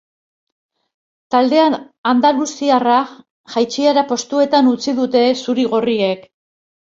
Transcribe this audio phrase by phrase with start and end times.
[1.33, 1.65] Talde
[2.11, 2.97] andaluziarra
[3.55, 6.27] jaitsiera postuetan utzi dute zuri-gorriek.